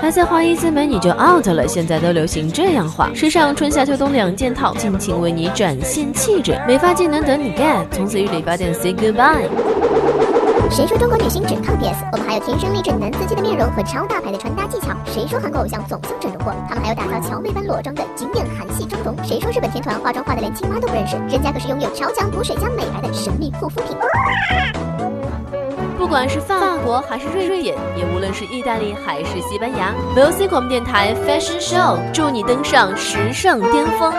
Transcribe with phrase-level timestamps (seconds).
[0.00, 9.48] 还在花一字眉你就 out 了，现在都流行这样画，时尚春夏秋冬两件套，尽情为你展现气质，美发技能等你 get，从此与理发店 say goodbye。
[10.70, 12.04] 谁说中国女星只靠 PS？
[12.10, 14.88] 我们还有天生丽质男子气的面容和超大牌的穿搭技巧。
[15.04, 16.54] 谁说韩国偶像总像整容过？
[16.68, 19.14] 他们还有打造乔妹般裸妆的经典韩系妆容。
[19.24, 21.16] 谁说日本天团化妆化的连青蛙都不认识？
[21.28, 24.93] 人家可是拥有超强补水加美白的神秘护肤品。
[26.04, 34.12] 不管是法国还是瑞典，也无论是意大利还是西班牙，VOC 广播电台 Fashion Show 祝你登上时尚巅峰。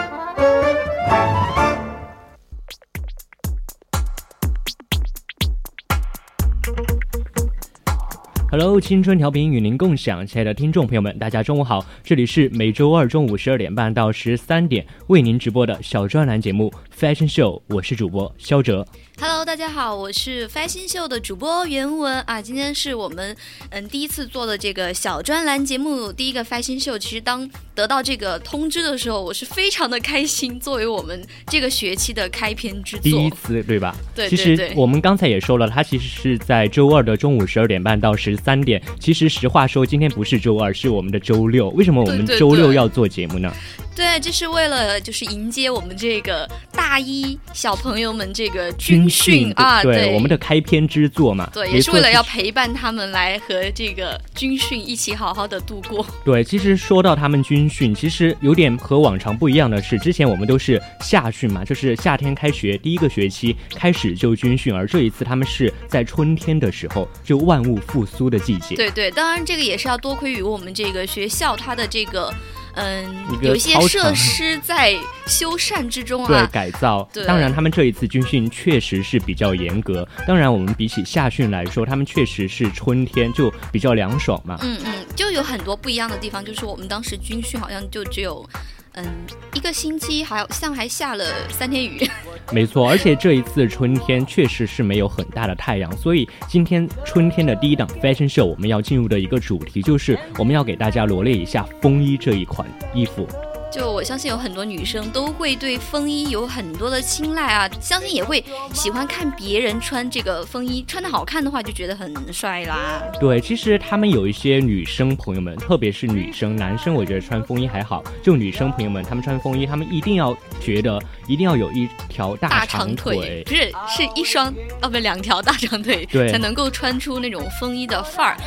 [8.57, 18.87] Hello，青春调频与您共享，亲爱的听众朋友们，大家中午好，这里是每周二中午十二点半到十三点为您直播的小专栏节目 Fashion Show，我是主播肖哲。
[19.19, 22.41] Hello，大家好，我是 Fashion Show 的主播袁文啊。
[22.41, 23.35] 今天是我们
[23.71, 26.97] 嗯第一次做的这个小专栏节目，第一个 Fashion Show。
[26.97, 33.03] 其实当得到这个通知的时候，我是非常的开心，作为我们这个学期的开篇之作。
[33.03, 33.93] 第一次对吧？
[34.15, 34.29] 对。
[34.29, 38.79] 其实我们刚才也说了，它其实是在周二的中午十二点半到十三点。
[38.99, 41.69] 其实实话说，今天不是周二，是我们的周六。
[41.69, 43.51] 为什么我们周六要做节目呢？
[43.51, 56.05] 对，这是为了就是迎接我们这个大一小朋友们这个军训啊，对，我们的开篇之作嘛，对，也是为了要陪伴他们来和这个军训一起好好的度过。
[56.23, 68.75] 对，其实说到他们军训，其实有点和往常不一样的是，之前我们都是夏训嘛，就是夏天开学第一个学期开始就军训，而这一次他们是在春天的时候，就万物复苏的季节。
[68.75, 72.33] 对对，当然这个也是要多亏于我们这个学校它的这个。
[72.75, 74.95] 嗯，有一些设施在
[75.25, 77.07] 修缮之中啊，对改造。
[77.25, 80.07] 当然，他们这一次军训确实是比较严格。
[80.27, 84.57] 当然，我们比起夏训来说，他们确实是春天就比较凉爽嘛。
[84.61, 88.47] 嗯嗯，就有很多不一样的地方，就是我们当时军训好像就只有。
[88.95, 89.05] 嗯，
[89.53, 92.09] 一个星期好像还下了三天雨，
[92.51, 92.89] 没错。
[92.89, 103.27] 而且这一次春天确实是没有很大的太阳，所以今天春天的第一档 fashion show 我们要进入的一个主题就是我们要给大家罗列一下风衣这一款衣服。
[103.75, 108.41] 就我相信有很多女生都会对风衣有很多的青睐啊，相信也会
[108.73, 113.03] 喜欢看别人穿这个风衣，穿的好看的话就觉得很帅啦。
[113.19, 120.97] 对，其实他们有一些女生朋友们，特别是女生，男生我觉得穿风衣还好，就女生朋友们，她们穿风衣，她们一定要觉得
[121.27, 124.47] 一定要有一条大长腿，不是是一双
[124.81, 128.37] 哦不两条大长腿，对，才能够穿出那种风衣的范儿。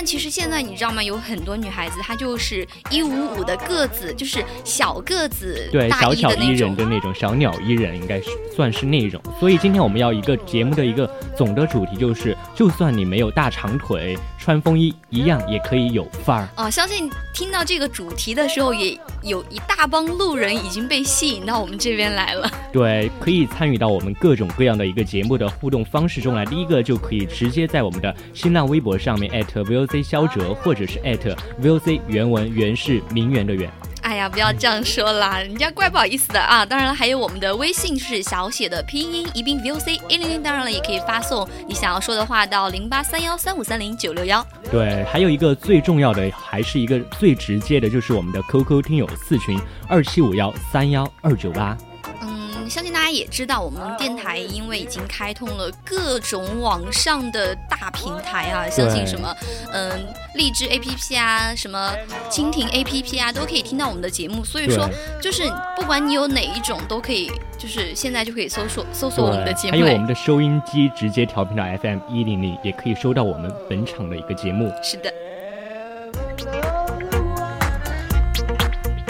[0.00, 1.02] 但其实现在你知道吗？
[1.02, 9.20] 有很多女孩子她就是一五五的个子，就是小个子，对，小巧伊人的那种小鸟依人，应该是算是那种。
[9.40, 14.16] 所以今天我们要一个节目的一个总的主题就是，就算你没有大长腿，
[14.48, 16.48] 穿风衣一样也可以有范儿。
[16.56, 22.50] 哦，相信听到这个主题的时候，也有一大帮路人已经被吸引到我们这边来了。
[22.72, 26.46] 对，可以参与到我们各种各样的一个节目的互动方式中来。
[26.46, 33.70] 第一个就可以直接在我们的新浪微博上面艾特 VOC 肖哲，或者是艾特 VOC 原文原是名媛的媛。
[34.08, 36.64] 哎呀，不要这样说啦，人家怪不好意思的啊。
[36.64, 40.42] 当然了，还有我们的微信是小写的拼音宜宾 VOC 一零零。
[40.42, 44.42] 当然了，也可以发送你想要说的话到零八三幺三五三零九六幺。
[44.70, 51.76] 对，还有一个最重要的，还是一个最直接的，就是我们的 QQ 听友四群二七五幺三幺二九八。
[52.68, 59.34] 相信大家也知道，我们电台因为已经开通了各种网上的大平台啊，相信什么，
[59.72, 59.90] 嗯，
[60.34, 61.92] 荔枝 APP 啊，什么
[62.30, 64.44] 蜻蜓 APP 啊，都可以听到我们的节目。
[64.44, 64.88] 所以说，
[65.20, 65.42] 就是
[65.76, 69.72] 不管你有哪一种，都可以，就是现在就可以搜索搜索我们的节目。
[69.72, 74.72] 还有我们的收音机直接调频到 FM 一零零，也可以收到我们本场的一个节目。
[74.82, 75.12] 是的。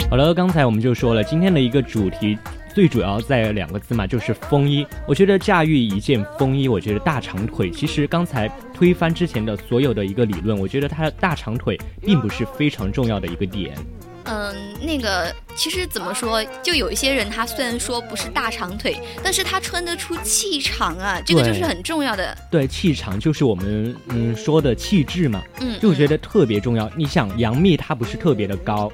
[0.09, 2.37] 好了，刚才我们就说了今天的一个主题。
[2.79, 4.87] 最主要在两个字嘛，就是风衣。
[5.05, 7.69] 我觉得驾驭一件风衣，我觉得大长腿。
[7.69, 13.75] 其实刚才推翻之前的所有的一个理论，我觉得它的大长腿并不是非常重要的一个点。
[14.23, 22.37] 嗯，那个其实怎么说，就有一些人他虽然说不是大长腿，但是他穿得出气场啊，这个就是很重要的。
[22.49, 25.43] 对，气场就是我们嗯说的气质嘛。
[25.59, 26.89] 嗯，就觉得特别重要。
[26.95, 28.89] 你想杨幂她不是特别的高。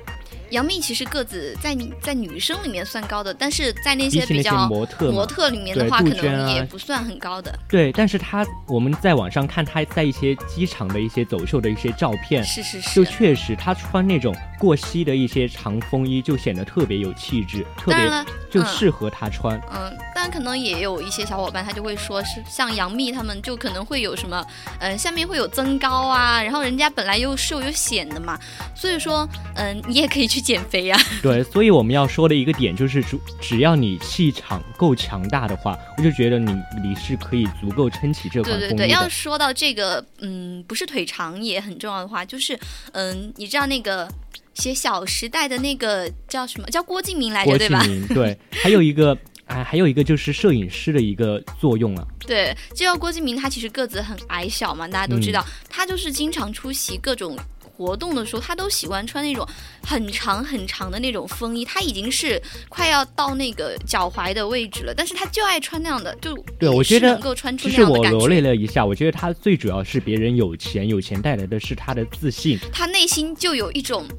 [0.51, 7.57] 杨幂其实个子在在女生里面算高的，但是在那些比较模特模特里面的话，可能也不算很高的。
[7.67, 19.59] 对，但是她我们在网上看她在一些机场的一些走秀的一些照片，是是是，就确实她穿那种过膝的一些长风衣，就显得特别有气质，特别就适合她穿。
[19.73, 24.45] 嗯，但可能也有一些小伙伴他就会说是像杨幂他们就可能会有什么，
[24.79, 28.39] 嗯，下面会有增高啊，然后人家本来又瘦又显的嘛，
[28.73, 30.97] 所以说，嗯，你也可以去减肥呀。
[31.21, 36.53] 对，所以我们要说的一个点就是，只只要你气场够强大的话，我就觉得你
[36.83, 42.57] 你是可以足够撑起这款对对对，要说到这个，嗯，不是腿长也很重要的话，就是，
[42.93, 44.07] 嗯，你知道那个
[44.53, 46.67] 写《小时代》的那个叫什么？
[46.69, 47.81] 叫郭敬明来着，对吧？
[47.83, 49.17] 敬明，对， 还有一个。
[49.47, 52.03] 哎，还有一个就是摄影师的一个作用啊。
[52.25, 57.37] 对，就像郭敬明他其实个子很矮小嘛，大家都知道，嗯他就是经常出席各种
[57.75, 59.47] 活动的时候，他都喜欢穿那种
[59.83, 68.17] 很长很长的那种风衣，他已经是快要到那个脚踝的位置了，但是他就爱穿那样的，就对我觉得是能够穿出那样的感觉。
[68.17, 68.41] 我罗列。
[68.41, 74.05] 了一下，我觉得他最主要是别人有钱，有钱带来的是他的自信，他内心就有一种。
[74.07, 74.15] 嗯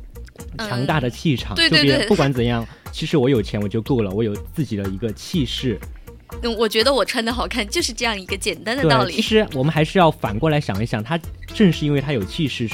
[0.59, 1.55] 强大的气场。
[1.55, 5.79] 对对对不管怎样，其实我有钱我就够了，我有自己的一个气势。
[6.43, 9.23] 嗯，我觉得我穿的好看，就是这样一个简单的道理，其。
[9.23, 11.19] 实我们还是要反过来想一想，他
[11.55, 12.69] 正是因为他有气势，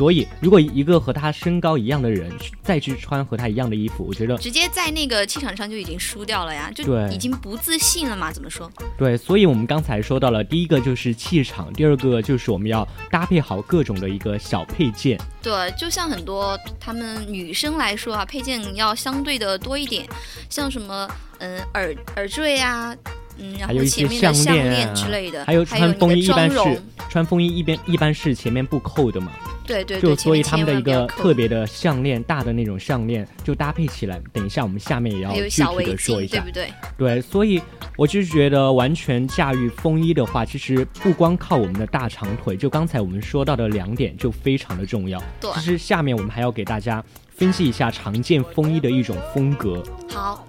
[0.00, 8.32] 所以如果一个和他身高一样的人去再去穿和他一样的衣服，我觉得直接在那个气场上就已经输掉了呀，就对已经不自信了嘛？
[8.32, 8.72] 怎么说？
[8.96, 9.14] 对。
[9.14, 15.20] 所以我们刚才说到了，第一个就是气场，第二个就是我们要搭配好各种的一个小配件。
[15.42, 20.08] 对，就像很多他们女生来说啊，配件要相对的多一点，
[20.48, 21.06] 像什么
[21.40, 22.96] 嗯耳耳坠啊，
[23.40, 29.32] 嗯，然后还有一些项链啊链之类的，还有穿风衣一般是穿风衣一边一般是前面不扣的嘛，
[29.66, 34.20] 对对对，就所以他们的一个特别的项链，大的那种项链就搭配起来。
[34.32, 36.50] 等一下我们下面也要具体的说一下对不。
[36.52, 36.72] 对？
[36.96, 37.60] 对，所以
[37.96, 45.20] 我就觉得完全驾驭风衣的话，其实不光靠我们的大长腿，就刚才我们说到的两点就非常的重要。
[45.40, 47.02] 对其实下面我们还要给大家
[47.34, 49.82] 分析一下常见风衣的一种风格。
[50.08, 50.46] 好，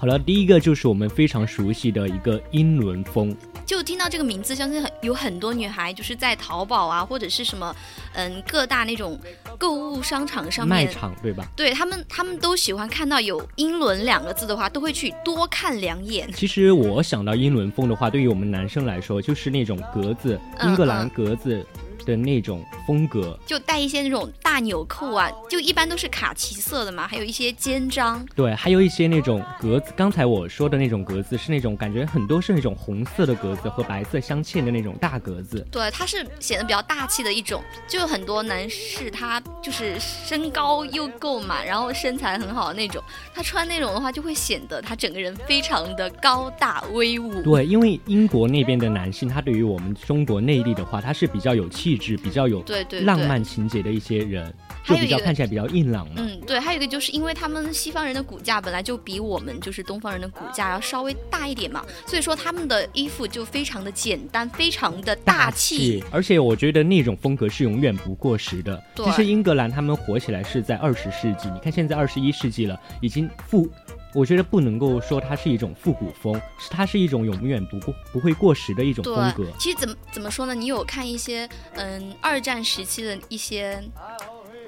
[0.00, 3.36] 好了，第一个就是我们非常熟悉的一个英伦风。
[3.66, 7.74] 就听到这个名字，相信很有很多女孩就是在淘宝啊，或者是什么，
[8.14, 9.18] 嗯，各大那种
[9.58, 11.48] 购物商场上面卖面，场对吧？
[11.56, 16.30] 对他们，他们都喜欢看到有英伦两个字的话，都会去多看两眼。
[16.32, 21.66] 其实我想到英伦风的话，对于我们男生来说，就是那种格子，嗯英格兰格子
[22.08, 23.38] 的那种风格。
[23.46, 35.64] 就带一些那种大纽扣啊，就一般都是卡其色的嘛，还有一些肩章，对，还有一些那种格子，刚才我说的那种格子是那种感觉很多是那种红色的格子和白色镶嵌的那种大格子。
[35.70, 37.62] 对，它是显得比较大气的一种。
[37.86, 43.02] 就有很多男士他就是身高又够嘛，然后身材很好的那种，
[43.34, 47.42] 他穿那种的话就会显得他整个人非常的高大威武。
[47.42, 54.52] 对，因为英国那边的男性，他对于我们中国内地的话，他是比较有气质、比较有对对对浪漫情节的一些人，
[54.84, 56.14] 就比较看起来比较硬朗嘛。
[56.16, 68.82] 嗯，对，还有一个就是因为他们西方人的骨架本来就比我们就是东方人的骨架要稍微大一点嘛，所以说他们的衣服就非常的简单，非常的大气。，而且我觉得那种风格是永远不过时的。
[68.94, 73.68] 对其实英格兰他们火起来是在二十世纪，你看现在二十一世纪了，已经复，
[74.14, 79.46] 我觉得不能够说它是一种复古风，是它是一种永远不过不会过时的一种风格。
[79.58, 80.54] 其实怎么怎么说呢？
[80.54, 83.82] 你有看一些嗯二战时期的一些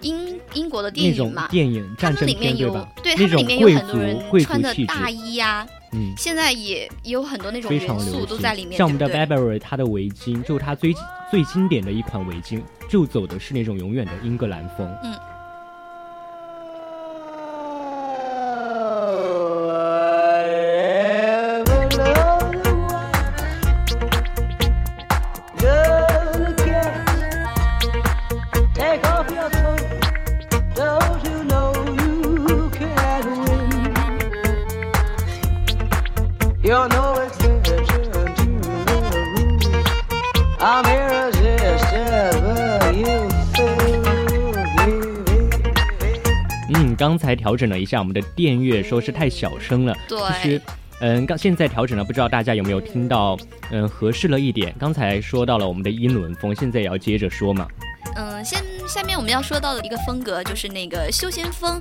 [0.02, 1.48] 英英国的电影吗？
[1.50, 3.16] 电影战争里面有片对吧？
[3.16, 8.26] 对他那种们里面有贵族很多人穿的大衣呀、嗯，现在也也有很多那种非元素。
[8.26, 10.94] 都在里面，像我们的 Burberry，它的围巾就是它最
[11.30, 14.86] 最经典的一款围巾，就走的是那种永远的英格兰风。
[15.02, 15.14] 嗯。
[47.30, 49.96] 才调整了一下我们的电乐，说是太小声了。
[50.08, 50.62] 对其实，
[51.00, 53.38] 嗯，刚现在调整了，不知道大家有没有听到？
[53.70, 54.74] 嗯，合适了一点。
[54.80, 57.68] 刚才说到了我们的英伦风，现在也要接着说嘛。
[58.90, 61.80] 下面我们要说到的一个风格就是那个休闲风。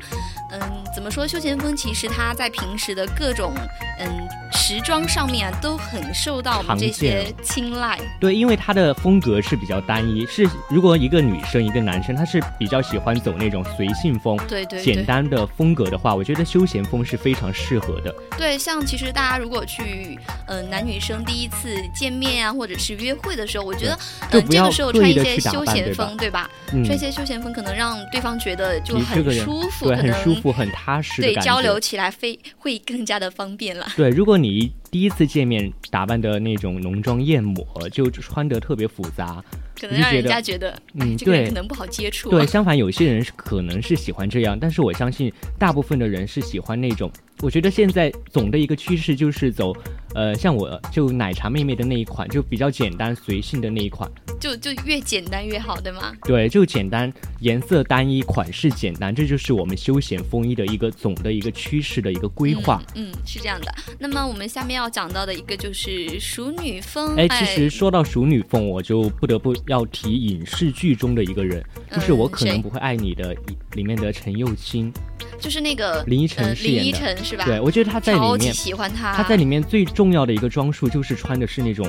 [0.51, 0.61] 嗯，
[0.95, 1.75] 怎么说休闲风？
[1.75, 3.53] 其实它在平时的各种
[3.99, 7.99] 嗯时装上面啊，都很受到我们这些青睐。
[8.19, 14.37] 对，因为它的风格是比较单一，是如果一个女生一个男生，他是比较喜欢走那种随性风。
[14.47, 18.13] 对对对简单的风格的话，我觉得休闲风是非常适合的。
[18.37, 23.97] 对，像其实大家如果去嗯、呃男女生第一次见面啊，或者是约会的时候，我觉得
[24.31, 26.49] 嗯、这个时候穿一些休闲风，对吧？
[26.73, 31.33] 嗯些休闲风可能让对方觉得就很舒服，对，很舒服，很踏实对。
[31.35, 33.87] 交流起来非会更加的方便了。
[33.95, 39.41] 对，如果你第一次见面打扮的那种浓妆艳抹，就穿得特别复杂，
[39.79, 42.31] 可能让人家觉得，嗯哎，这个人对可能不好接触、啊。
[42.31, 47.09] 对， 相反有些人是可能是喜欢这样，但是我相信大部分的人是喜欢那种。
[47.41, 49.73] 我觉得现在总的一个趋势就是走，
[50.13, 54.11] 呃，像我就奶茶妹妹的那一款，就比较简单随性的那一款。
[54.39, 56.13] 就就越简单越好，对吗？
[56.23, 62.81] 对，就简单，颜色单一，款式简单，这就是我们休闲风衣的一个总的一个趋势的一个规划。
[62.95, 63.73] 嗯，嗯，是这样的。
[63.99, 67.15] 那么我们下面要讲到的一个就是熟女风。
[67.17, 73.35] 哎，其实说到熟女风，我就不得不要提影视剧中的一个人，就是我可能不会爱你的
[73.73, 74.91] 里面的陈幼卿。
[75.39, 77.45] 就是那个林依晨呃林依晨是吧？
[77.45, 79.13] 对，我觉得她在里面，喜欢她。
[79.13, 81.87] 她在里面最重要的一个装束就是穿的是那种，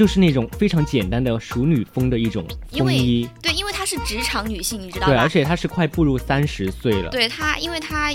[0.00, 3.28] 就是那种非常简单的熟女风的一种风衣。
[3.42, 7.10] 对，因为她是职场女性，你知道对，而且她是快步入三十岁了。
[7.10, 8.10] 对她，因为她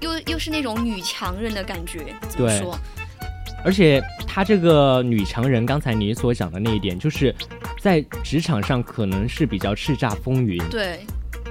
[0.00, 2.76] 又又是那种女强人的感觉，怎么说？
[3.64, 7.32] 而且她这个女强人，刚才你所讲的那一点，就是
[7.80, 10.98] 在职场上可能是比较叱咤风云，对，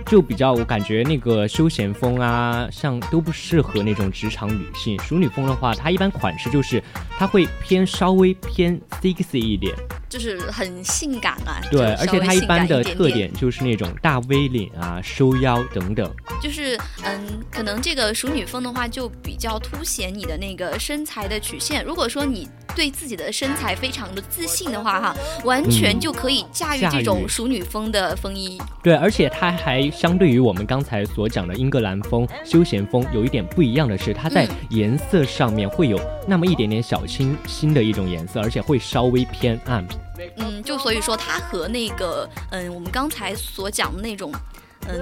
[0.05, 4.97] 就比较我感觉那个休闲风啊，像都不适合那种职场女性。
[5.01, 6.81] 淑女风的话，它一般款式就是
[7.17, 9.75] 它会偏稍微偏 sexy 一点，
[10.07, 11.59] 就是很性感啊。
[11.69, 16.09] 对，就而且它一般的特点就是那种大 V 领啊、收腰等等。
[16.41, 21.83] 就是嗯，可能这个淑女风的话，就比较凸显你的那个身材的曲线。
[21.83, 28.57] 如果说你对自己的身材非常的自信的话，哈，完全嗯就可以驾驭这种熟女风的风衣。
[28.83, 39.85] 对，而且它还相对于我们刚才所讲的英格兰风、休闲风有一点不一样的是，它在颜色上面会有那么一点点小清新的一种颜色，而且会稍微偏暗。
[40.37, 44.31] 嗯，就所以说它和那个嗯，我们刚才所讲的那种
[44.87, 44.97] 嗯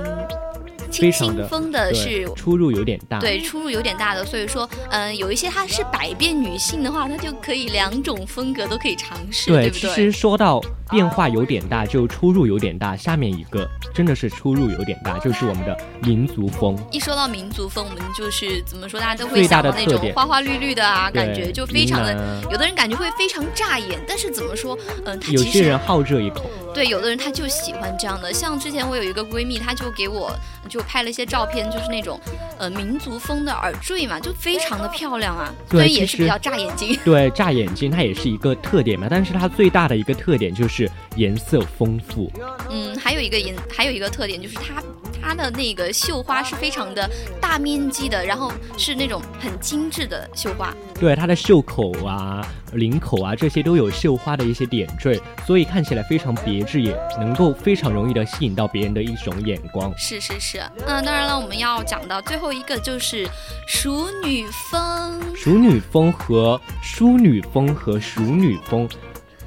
[0.89, 3.19] 清非常的新风的是，出入有点大。
[3.19, 9.89] 对，出入有点大的，所以说，嗯，有一些它是百变女性的话，她就可以两种风格都可以尝试，对，对不对？
[9.89, 12.95] 其实说到变化有点大，就出入有点大。
[12.95, 16.77] 下面一个真的是出入有点大，就是我们的民族风。
[16.91, 26.49] 一说到民族风，我们就是怎么说，大家都会想到那种花花绿绿的啊，感觉就非常的，有的人感觉会非常扎眼，但是怎么说，嗯，他有些人好这一口。
[26.75, 28.33] 对有的人他就喜欢这样的。
[28.33, 30.29] 像之前我有一个闺蜜，她就给我
[30.67, 32.19] 就拍了一些照片，就是那种
[32.59, 36.99] 呃民族风的耳坠嘛，就非常的漂亮啊，对所以也是比较炸眼睛。
[37.05, 42.29] 对，炸眼睛它也是一个特点嘛，但是它最大的一个特点就是颜色丰富。
[42.69, 44.83] 嗯，还有一个颜，还有一个特点就是它
[45.21, 50.75] 它的那个绣花是非常的大面积的，然后是那种很精致的绣花。
[50.99, 59.93] 对，它的袖口啊、领口啊这些都有绣花的一些点缀，所以看起来非常别致，也能够非常容易的吸引到别人的一种眼光。
[59.97, 63.27] 是是是，那，当然了，我们要讲到最后一个就是
[63.67, 65.21] 熟女风。
[65.35, 68.89] 熟女风和淑女风和熟女风，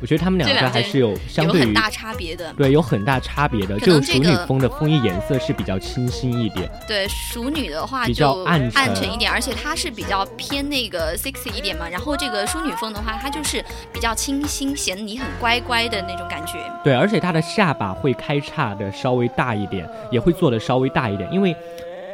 [0.00, 2.52] 我觉得他们两个还是有相对于有很大差别的。
[2.54, 3.78] 对有很大差别的。
[3.78, 11.88] 可就熟女风的风衣颜色是比较清新一点，对，熟女的话比较就暗沉沉一点，而且它是比较偏那个 sexy 一点嘛。
[11.88, 16.58] 然后这个淑女风的话，它就是比较清新，显得你很乖乖的那种感觉。
[16.84, 21.54] 对，而且它的下巴会开叉的稍微大一点，也会做的稍微大一点，因为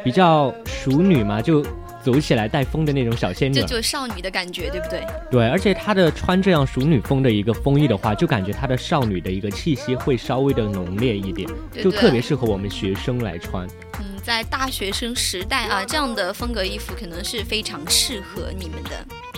[0.03, 1.65] 比较熟女嘛，就
[2.05, 3.67] 走起来带风的那种小仙女就儿。
[3.67, 5.03] 就少女的感觉，对不对？
[5.31, 13.67] 对，而且她的穿这样熟女风的一个风衣的话，就感觉她的少女的一个气息会稍微的浓烈一点，对对就特别适合我们学生来穿。
[13.99, 18.91] 嗯，在大学生时代啊，这样的风格衣服可能是非常适合你们的。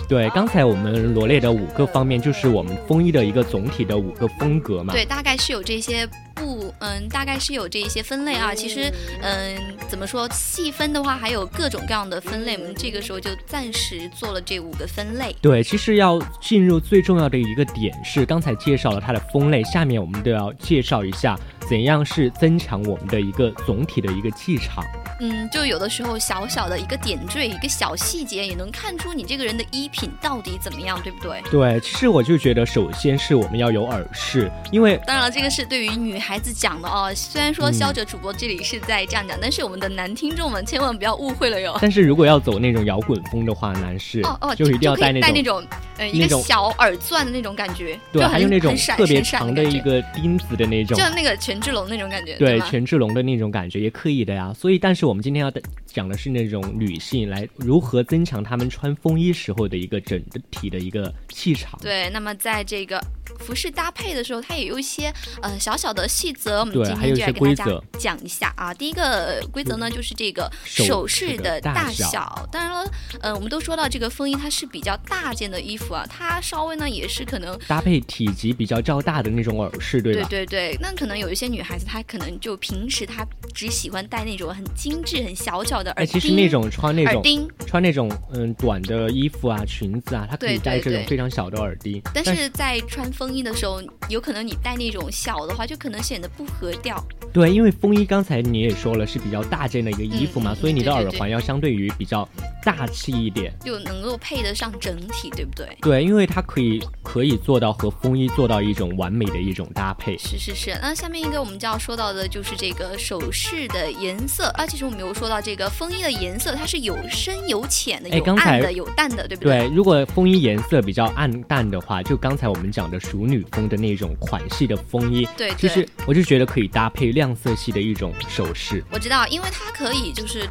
[0.09, 4.93] 对，刚才我们罗列的五个方面，就是我们风衣的一个总体的五个风格嘛。
[4.93, 6.07] 对，大概是有这些
[6.37, 8.53] 不，嗯，大概是有这一些分类啊。
[8.53, 8.91] 其实，
[9.21, 9.57] 嗯，
[9.89, 12.55] 怎么说细分的话，还有各种各样的分类。
[12.57, 15.35] 我们这个时候就暂时做了这五个分类。
[15.41, 24.85] 对，其实要进入最重要的一个点是，刚才介绍了它的分类，下面我们都要介绍一下怎样是增强我们的一个总体的一个气场。
[25.19, 31.41] 嗯，就有的时候小小的一个点缀，一个小细节，也能看出你这个人的衣品到底怎么样，对不对？
[31.49, 37.13] 对，其实我就觉得，首先是我们要有耳饰，因为当然了，这个是对于女孩子讲的哦。
[37.15, 41.77] 虽然说嗯肖哲主播这里是在这样讲，但是我们的男听众们千万不要误会了哟。
[41.81, 45.21] 但是如果要走那种摇滚风的话，男士哦哦，就一定要戴那种。
[45.21, 45.63] 戴那种，
[45.97, 52.59] 呃，一个小耳钻的那种感觉，对，就还有那种很特别长的一个钉子的那种就，像那个权志龙那种感觉，对？
[52.61, 54.53] 权志龙的那种感觉也可以的呀。
[54.53, 55.49] 所以，但是我们今天要
[55.85, 61.79] 讲的是那种女性来如何增强她们穿风衣时候的一个整体的一个气场。
[61.81, 63.01] 对，那么在这个
[63.39, 68.73] 服饰搭配的时候，它也有一些呃小小的细则，我们对今还有一些天就来给大家规则讲一下啊。
[68.73, 72.49] 第一个规则呢，就是这个首饰的大大小小。
[72.51, 72.91] 当然了，
[73.21, 80.27] 呃，我们都说到这个风衣它是比较大件的衣服啊，它稍微呢也是可能搭配体积比较较大的那种耳饰，对对吧？
[80.29, 86.05] 对对，那可能有一些女孩子，她可能就平时她只喜欢戴那种很精致、很小巧的耳。
[86.05, 92.01] 其实那种穿那种耳钉，穿那种嗯短的衣服啊、裙子啊，它可以戴这种对对非常小的耳钉。
[92.13, 97.03] 但是在穿风衣的时候，有可能你戴那种小的话，就可能显得不合调。
[97.33, 102.27] 对，因为风衣刚才你也说了是比较大件的一个衣服嘛，所以你的耳环要相对于比较
[102.63, 103.53] 大气一点。
[103.65, 105.67] 就能够配得上整体，对不对？
[105.81, 110.17] 对，因为它可以可以做到和风衣做到一种完美的一种搭配。
[110.17, 110.77] 是是是。
[110.81, 114.65] 那下面一个我们就要说到的就是这个首饰的颜色啊。
[114.65, 119.67] 其实我们有说到这个风衣的颜色，它是有深有浅的，有暗的，有淡的，对不对？
[119.67, 128.83] 对，如果风衣颜色比较暗淡的话，就刚才我们讲的熟女风的那种款式的风衣，对对其实我就觉得可以搭配亮色系的一种首饰。
[128.91, 130.47] 我知道，因为它可以就是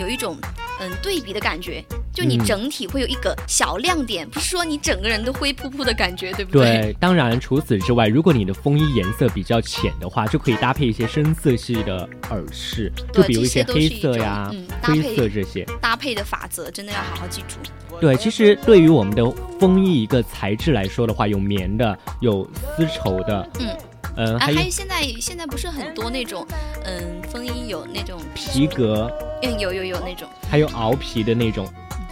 [0.00, 0.36] 有一种
[0.80, 15.64] 嗯对比的感觉，就你嗯整体会有一个小亮点，不是说你整个人都灰扑扑的感觉，对不对，当然除此之外，如果你的风衣颜色比较浅的话，就可以搭配一些深色系的耳饰，就比如一些黑色呀、嗯灰色这些。
[15.80, 17.56] 搭配的法则真的要好好记住。
[18.00, 19.22] 对，其实对于我们的
[19.60, 23.76] 风衣一个材质来说的话，有棉的，有丝绸的，嗯，
[24.16, 26.46] 嗯、啊，还有现在现在不是很多那种
[26.86, 29.12] 嗯风衣有那种皮革，
[29.42, 30.26] 嗯有有有那种。
[30.48, 31.68] 还有袄皮的那种。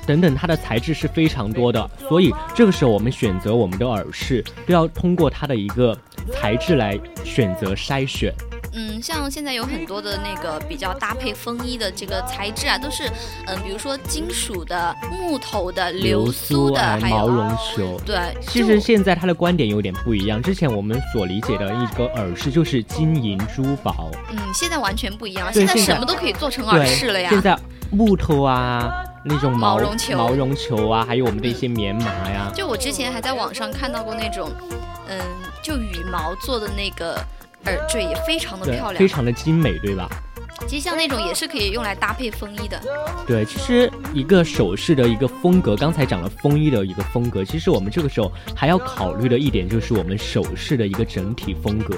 [0.07, 5.95] 等等，它的材质是非常多的，所以这个时候我们选择我们的耳饰，都要通过它的一个
[6.33, 8.33] 材质来选择筛选。
[8.79, 13.11] 嗯，像现在有很多的那个比较搭配风衣的这个材质啊，都是
[13.47, 18.01] 嗯，比如说金属的、木头的、流苏的，哎还有毛绒球。
[18.07, 20.41] 对，其实现在他的观点有点不一样。
[20.41, 27.31] 之前我们所理解的一个耳饰就是金银珠宝，嗯，现在完全不一样了，现在什么都可以做成耳，饰了呀。
[27.31, 27.59] 现在
[27.91, 34.53] 木头啊，那种毛毛绒球毛绒球啊，还有我们的一些棉麻呀，就我之前还在网上看到过那种，
[35.09, 35.19] 嗯，
[35.65, 37.21] 就羽毛做的那个
[37.67, 39.09] 耳坠，也非常的漂，亮非。
[39.09, 40.09] 常的精美，对吧？
[40.67, 42.81] 其实像那种也是可以用来搭配风衣的。
[43.27, 51.97] 对，其实一个首饰的一个风格，刚才讲了风衣的一个风格，其实我们这个时候还要考虑的一点就是我们首饰的一个整体风格。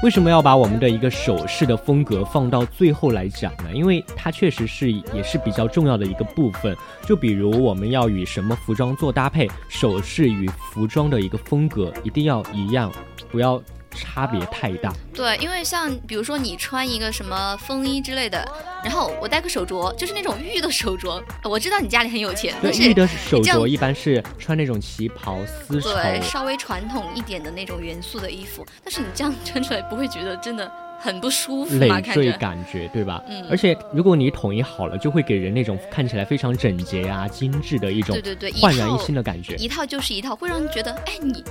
[0.00, 3.74] 为什么要把我们的一个首饰的风格放到最后来讲呢？
[3.74, 6.74] 因为它确实是也是比较重要的一个部分。
[7.04, 12.92] 就比如我们要与什么服装做搭配，首饰与服装的一个风格一定要一样，
[13.28, 14.92] 不要差别太大。
[15.14, 18.46] 对，因为像比如说你穿一个什么风衣之类的，
[18.84, 21.22] 然后我戴个手镯，就是那种玉的手镯。
[21.44, 25.92] 我知道你家里很有钱，对，但是玉的手镯一般是穿那种旗袍、丝绸。
[25.92, 30.70] 对稍微传统一点的那种元素的衣服，但是你这样穿出来不会觉得真的
[31.00, 31.88] 很不舒服累。
[32.12, 33.22] 赘感觉，对吧？
[33.28, 39.54] 嗯而且如果你统一好了，就会给人那种看起来非常整洁啊、精致的一种对对对，焕然一新的感觉。
[39.56, 41.42] 一套就是一套，会让人觉得，哎，你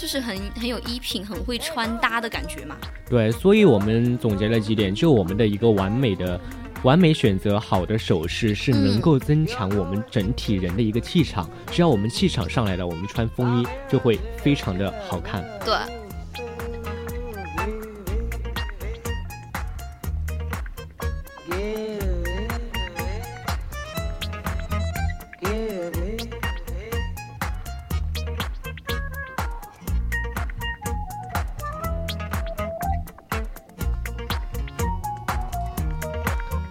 [0.00, 2.74] 就是很很有衣品，很会穿搭的感觉嘛。
[3.06, 6.40] 对，所以我们总结了几点，就我们的一个完美的。
[6.82, 15.44] 完美选择好的首饰是能嗯够增强我们整体人的一个气场，只要我们气场上来了，我们穿风衣就会非常的好看。
[15.62, 15.74] 对，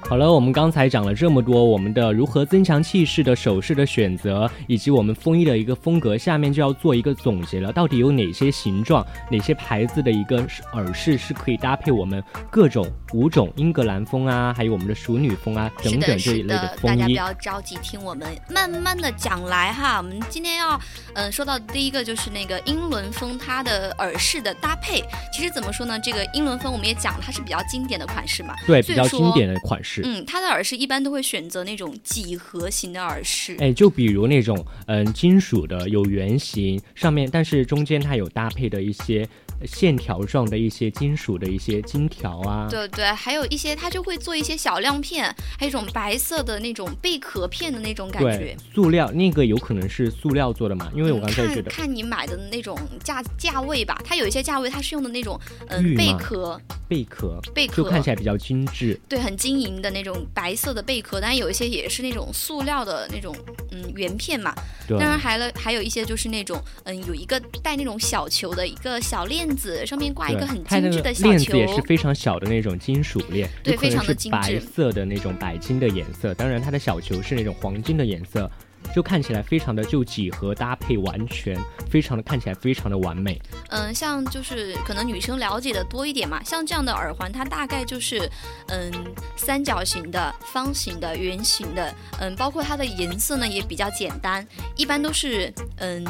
[0.10, 7.72] 好了，我们刚才讲了这么多，我们的如何增强气势的首饰的选择，以及我们风衣的一个风格，下面就要做一个总结了。
[7.72, 10.44] 到底有哪些形状、哪些牌子的一个
[10.74, 17.00] 耳饰是可以搭配我们各种五种英格兰风啊，还有我们的淑女风啊，等等这一类的大风衣？
[17.02, 19.98] 家不要着急，听我们慢慢的讲来哈。
[19.98, 20.76] 我们今天要
[21.14, 26.00] 嗯、呃说到第一个就是那个英伦风，它的耳饰的搭配，其实怎么说呢？
[26.00, 28.56] 这个英伦风我们也讲了，它是比较经典的款式嘛。
[28.66, 29.99] 对，比较经典的款式。
[30.04, 33.56] 嗯，它的耳饰一般都会选择那种几何型的耳饰。
[33.60, 39.28] 哎，就比如那种嗯金属的，有圆形，上面但是中间它有搭配的一些
[39.66, 45.26] 线条状的一些金属的一些金条啊，对对，还有一些它就会做一些小亮片，
[45.58, 57.76] 还有一种白色的那种贝壳片的那种感对觉。，塑料那个有可能是塑料做的嘛，因为我嗯刚才觉得看看你买的那种价价位吧，它有一些价位它是用的那种嗯贝壳，贝壳贝壳。
[57.80, 63.36] 就看起来比较精致，对，很晶莹的那种白色的贝壳，但有一些也是那种塑料的那种
[63.72, 64.54] 嗯圆片嘛。
[64.88, 71.58] 当，然还了还有一些就是那种嗯有一个带那种小球的一个小链子，上面挂一个很精致的小链子球。
[71.58, 78.50] 也是非常小的那种金属链，对非常的精致色的那种白金的颜色，当然它的小球是那种黄金的颜色。
[78.96, 81.60] 就看起来非常的就几何搭配完全，
[81.90, 83.40] 非常的看起来非常的完美。
[83.68, 88.28] 嗯，像就是可能女生了解的多一点嘛，像这样的耳环，它大概就是
[88.70, 88.90] 嗯
[89.36, 96.04] 三角形的、方形的、圆形的，嗯，包括它的颜色呢也比较简单，一般都是嗯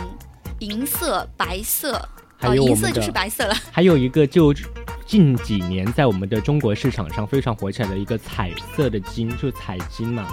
[0.59, 2.07] 银色、白色，
[2.39, 3.55] 还哦，有我们的银色就是白色了。
[3.71, 4.53] 还有一个就
[5.05, 10.25] 近几年在我们的中国市场上非常火起来的一个彩色的金，就彩金嘛，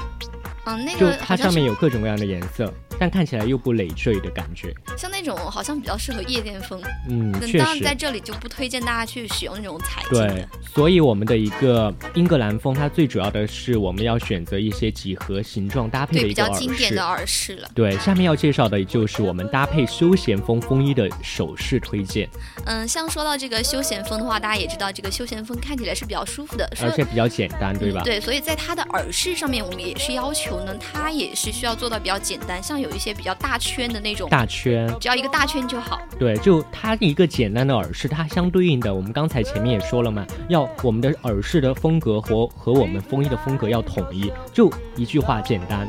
[0.66, 4.72] 嗯，那个就它上面有各种各样的颜色，但看起来又不累赘的感觉。
[4.96, 7.96] 像那种好像比较适合夜店风，嗯，确那当然在。
[7.96, 17.02] 这里就不推荐大家去使用那种彩金对。，所以我们的一个英格兰风，它最主要的是我们要选择一些几何形状搭配对，比较的一个耳饰经典的。
[17.02, 17.70] 耳饰了。
[17.74, 22.28] 对，下面要介绍的就是我们搭配休闲风风衣的首饰推荐，
[22.66, 28.02] 嗯，像说到这个休闲风的话，大家也知道，这个休闲风看起来是比较舒服的，而且比较简单，对吧？
[28.02, 36.00] 嗯对，所以在它的耳饰上面，我们也是要求呢，它也是需要做到比较简单，像有一些比较大圈的那种，大圈，只要一个大圈就好。
[36.18, 45.88] 对，就它一个简单的耳饰，它相对应的，我们刚才前面也说了嘛，要我们的耳饰的风格和和我们风衣的风格要统一，就一句话简单。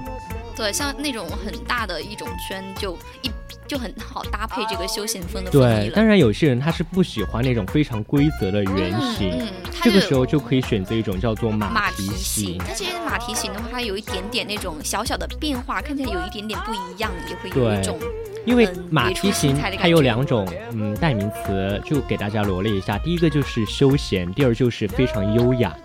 [0.56, 3.30] 对，像那种很大的一种圈，就一
[3.67, 9.47] 就很好搭配这个休闲风的风对，当然有些人他是不喜欢那种非常规则的圆形，嗯，
[9.84, 12.58] 这个时候就可以选择一种叫做马马蹄蹄形形，。
[12.60, 17.99] 它其实马蹄形的话，它有一点点那种小小的变化，看起来有一点点不一样，也会有对一种
[18.45, 22.97] 因为嗯马蹄形它有两种嗯代名词，就给大家罗列一下。
[22.99, 25.75] 第一个就是休闲，第二就是非常优雅。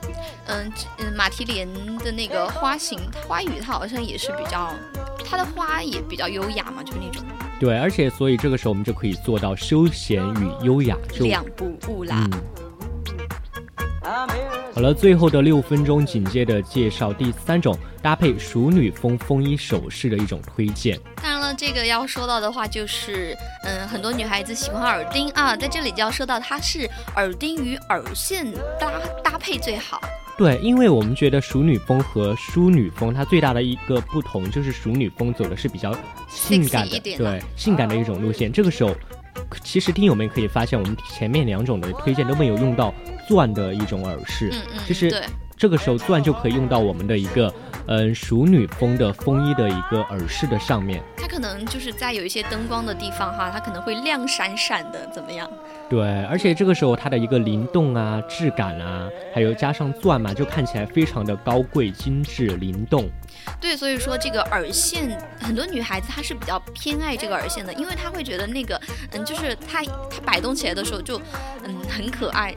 [0.47, 1.69] 嗯嗯，马蹄莲
[1.99, 4.73] 的那个花型花语，它好像也是比较，
[5.29, 7.25] 它的花也比较优雅嘛，就是那种
[7.63, 12.29] 对，而且所以这个时候我们就可以做到休闲与优雅，就两不误啦。
[12.33, 14.29] 嗯。
[14.75, 20.99] 好了，最后的六分钟，紧接着介绍第三种搭配熟女风风衣首饰的一种推荐。
[21.23, 28.45] 当然了，这个要说到的话，就是嗯，很多女孩子喜欢耳钉啊，在这里就要说到它是耳钉与耳线
[28.81, 28.91] 搭
[29.23, 30.01] 搭配最好。
[30.43, 35.95] 对，因为我们觉得熟女风和淑女风，它最大的一个不同就是熟女风走的是比较
[36.29, 38.51] 性感的，对，性感的一种路线。
[38.51, 38.93] 这个时候，
[39.63, 42.93] 其实听友们可以发现，我们前面两种的推荐都没有用到
[43.29, 45.23] 钻的一种耳饰，嗯嗯，其实，
[45.57, 47.55] 这个时候钻就可以用到我们的一个
[47.87, 51.01] 嗯熟女风的风衣的一个耳饰的上面。
[51.33, 55.51] 它可能就是在有一些灯光的地方哈，它可能会亮闪闪的，怎么样？
[55.89, 63.09] 对，而且这个时候它的一个灵动啊、质感啊，还有加上钻嘛，就看起来非常的高贵、精致、灵动。
[63.59, 68.79] 对，所以说这个耳线，很多女孩子她是比较偏爱这个耳线的，因为她会觉得那个，
[69.13, 71.19] 嗯，就是它它摆动起来的时候就，
[71.65, 72.55] 嗯，很可爱。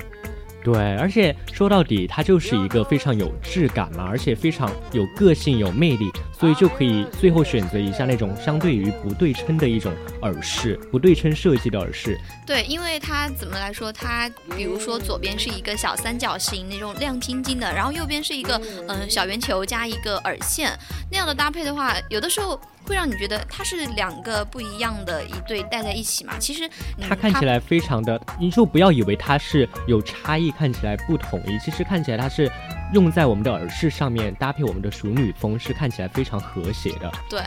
[0.66, 12.20] 对，而且说到底，它就是一个非常有质感嘛，而且非常有个性、有魅力，所以就可以最后选择一下那种相对于不对称的一种耳饰，不对称设计的耳饰。
[12.48, 20.72] 对，因为它怎么来说，它比如说左边是一个小三角形那种亮晶晶的，然后右边是一个嗯小圆球加一个耳线，
[21.12, 26.38] 那样的搭配的话，有的时候会让你觉得它是两个不一样的一对戴在一起嘛。
[26.40, 26.68] 其实、
[26.98, 32.52] 嗯、它看起来非常的，你就不要以为它是有差异，看起来不统一，其实看起来它是
[32.94, 37.12] 用在我们的耳饰上面搭配我们的熟女风，是看起来非常和谐的。
[37.30, 37.42] 对，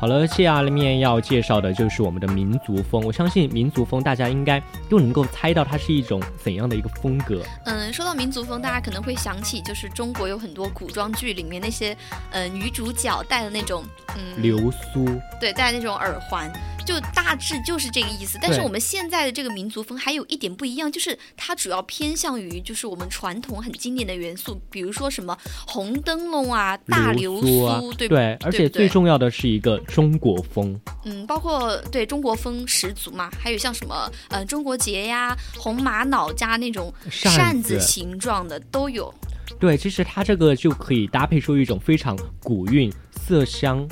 [0.00, 3.02] 好了，下面要介绍的就是我们的民族风。
[3.04, 7.42] 我相信民族风大家应该又能够猜到它是一种怎样的一个风格。
[7.64, 11.96] 嗯，说到民族风，大家可能会想起就是中国有很多古装剧里面那些
[12.30, 13.84] 呃女主角戴的那种
[14.16, 15.04] 嗯流苏，
[15.40, 16.48] 对，戴那种耳环，
[16.88, 18.38] 就大致就是这个意思。
[18.40, 30.80] 但是我们现在的这个民族风还有一点不一样，就是它主要偏向于就是我们传统很经典的元素，比如说什么红灯笼啊、大流苏啊，对对，而且最重要的是一个中国风。
[31.04, 39.12] 嗯，包括对中国风十足嘛，还有像什么呃中国结呀、红玛瑙加那种扇子形状的都有。
[39.60, 42.90] 对，其实它这个就可以搭配出一种非常古韵、
[43.26, 43.86] 色香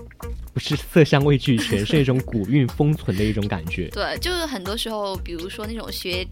[0.57, 3.89] 不是色香味俱全，是那种古韵封存的一种感觉。
[3.89, 6.27] 对，就是很多时候，比如说那种学。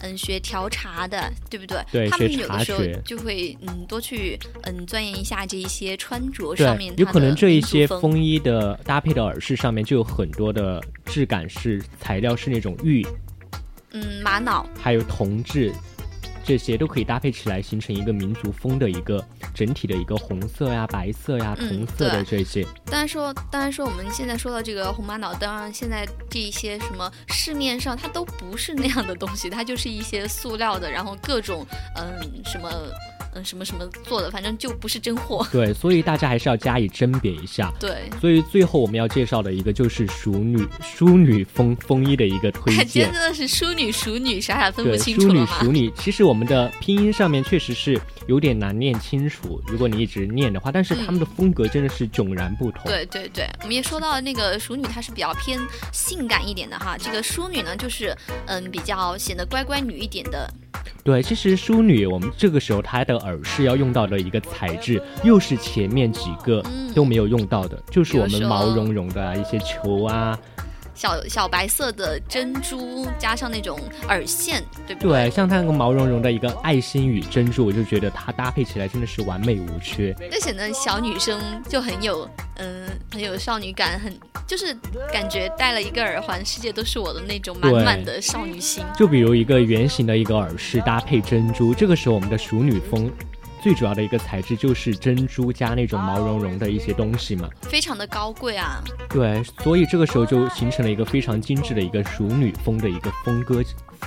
[0.00, 1.76] 嗯，学调茶的，对不对？
[1.90, 13.04] 对他们学有的时候就会嗯多去嗯钻研一下这一些穿着上面，有可能这一些风风衣的搭配的耳饰上面就有很多的质感是材料是那种玉，
[13.90, 15.72] 嗯玛瑙，还有铜质，
[16.44, 19.18] 这些都可以搭配起来，形成一个民族风的一个
[19.58, 22.64] 整体的一个红色呀、白色呀、嗯铜色的这些。
[22.86, 31.66] 当然说，当然说，我们现在说到这个红玛瑙，当然现在这一些什么市面上它都不是那样的东西，它就是一些塑料的，然后各种
[31.96, 32.70] 嗯什么
[33.34, 35.46] 嗯什么什么做的，反正就不是真货。
[35.52, 37.72] 对，所以大家还是要加以甄别一下。
[37.78, 43.14] 对，所以最后我们要介绍的一个就是淑女淑女风风衣的一个推荐真。
[43.14, 45.46] 的是淑女淑女，傻傻分不清楚淑女？
[45.46, 52.84] 淑女，其实我们的拼音上面确实是有点难念清楚，如果你一直念的话，但是他们的风格真的是迥然不同。
[52.86, 55.58] 对对对，我们也说到那个淑女，她是比较偏
[55.92, 56.96] 性感一点的哈。
[56.98, 60.48] 这个淑女呢，就是嗯比较显得乖乖女一点的。
[61.04, 66.88] 对，其实淑女，我们这个时候她的耳饰要用到的一个材质，又是前面几个嗯。
[66.94, 70.36] 都没有用到的，就是我们毛茸茸的啊一些球啊，
[70.98, 80.12] 小小白色的珍珠，加上那种耳线，对不对，像它那个毛茸茸的一个爱心与珍珠，我就觉得它搭配起来真的是完美无缺。
[80.28, 84.12] 就显得小女生就很有，嗯，很有少女感，很
[84.44, 84.76] 就是
[85.12, 88.84] 感觉戴了一个耳环，世界都是我的那种满满的少女心。
[88.96, 93.08] 就比如一个圆形的一个耳饰搭配珍珠，这个时候我们的熟女风
[93.62, 97.48] 最主要的一个材质就是珍珠加那种毛茸茸的一些东西嘛。
[97.62, 98.82] 非常的高贵啊！
[99.10, 103.62] 对，所以这个时候就形成了一个非常精致的一个熟女风的一个风格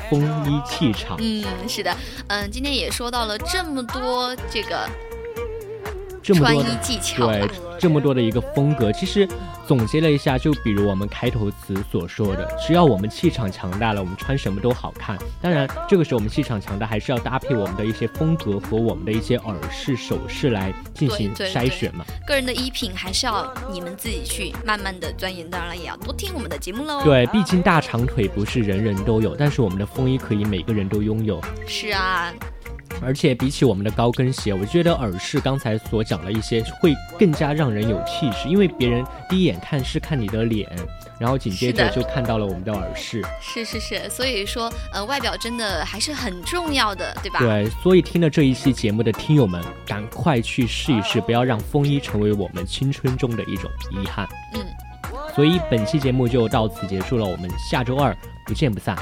[0.09, 1.17] 风衣气场。
[1.19, 1.95] 嗯，是的，
[2.27, 4.89] 嗯，今天也说到了这么多这个
[6.21, 7.49] 这么多的穿衣技巧对。
[7.79, 9.27] 这么多的一个风格，其实
[9.65, 15.17] 总结了一下，就比如我们开头词所说的，只要我们气场强大了，我们穿什么都好看。
[15.41, 22.05] 当然，这个时候我们气场强大，还是要搭配我们的一些风格和我们的一些耳饰、首饰来进行筛选嘛。
[22.27, 31.41] 个人的衣品还是要你们自己去慢慢的钻研，当然了，也要多听我们的节目喽。，对，毕竟大长腿不是人人都有，但是我们的风衣可以每个人都拥有。
[31.65, 32.31] 是啊，
[33.01, 40.69] 而且比起我们的高跟鞋，我觉得耳饰刚才所讲的一些会更加让人有气势，因为别人第一眼看是看你的脸，
[41.19, 43.23] 然后紧接着就看到了我们的耳饰。
[43.41, 47.39] 是是是，所以说，呃，外表真的还是很重要的，对吧？
[47.39, 54.27] 对，所以听了这一期节目的听友们，赶快去试一试，不要让风衣成为我们青春中的一种遗憾。
[54.53, 54.65] 嗯，
[55.35, 58.95] 所以本期节目就到此结束了，我们下周二不见不散。